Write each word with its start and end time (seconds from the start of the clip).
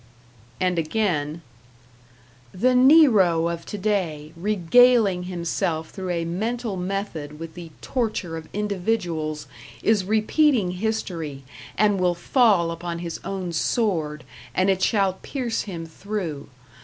And 0.59 0.79
again: 0.79 1.43
The 2.51 2.73
Nero 2.73 3.49
of 3.49 3.67
today, 3.67 4.33
regaling 4.35 5.25
himself 5.25 5.91
through 5.91 6.09
a 6.09 6.25
mental 6.25 6.75
method 6.75 7.37
with 7.37 7.53
the 7.53 7.69
torture 7.81 8.35
of 8.35 8.49
individuals, 8.51 9.45
is 9.83 10.03
repeating 10.03 10.71
history, 10.71 11.43
and 11.77 11.99
will 11.99 12.15
fall 12.15 12.71
upon 12.71 12.97
his 12.97 13.19
own 13.23 13.53
sword, 13.53 14.23
and 14.55 14.71
it 14.71 14.81
shall 14.81 15.19
pierce 15.21 15.61
him 15.69 15.85
through. 15.85 16.49